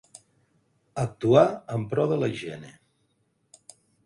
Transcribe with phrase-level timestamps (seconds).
[1.03, 1.43] Actuar
[1.75, 2.73] en pro de la higiene.